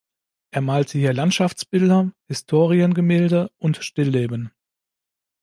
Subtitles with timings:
[0.49, 4.49] Er malte hier Landschaftsbilder, Historiengemälde und Stillleben.